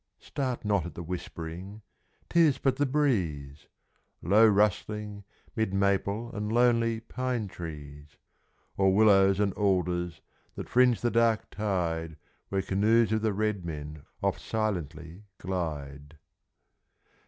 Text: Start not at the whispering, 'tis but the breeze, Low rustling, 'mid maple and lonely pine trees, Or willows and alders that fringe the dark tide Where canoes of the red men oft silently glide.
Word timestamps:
Start 0.17 0.65
not 0.65 0.87
at 0.87 0.95
the 0.95 1.03
whispering, 1.03 1.83
'tis 2.27 2.57
but 2.57 2.77
the 2.77 2.87
breeze, 2.87 3.67
Low 4.23 4.47
rustling, 4.47 5.25
'mid 5.55 5.75
maple 5.75 6.35
and 6.35 6.51
lonely 6.51 7.01
pine 7.01 7.47
trees, 7.47 8.17
Or 8.77 8.95
willows 8.95 9.39
and 9.39 9.53
alders 9.53 10.21
that 10.55 10.67
fringe 10.69 11.01
the 11.01 11.11
dark 11.11 11.51
tide 11.51 12.17
Where 12.49 12.63
canoes 12.63 13.11
of 13.11 13.21
the 13.21 13.31
red 13.31 13.63
men 13.63 14.01
oft 14.23 14.41
silently 14.41 15.25
glide. 15.37 16.17